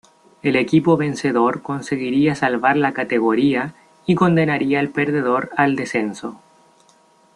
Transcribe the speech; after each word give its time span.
El 0.41 0.55
equipo 0.55 0.97
vencedor 0.97 1.61
conseguiría 1.61 2.33
salvar 2.33 2.75
la 2.75 2.91
categoría 2.91 3.75
y 4.07 4.15
condenaría 4.15 4.79
al 4.79 4.89
perdedor 4.89 5.51
al 5.57 5.75
descenso. 5.75 6.41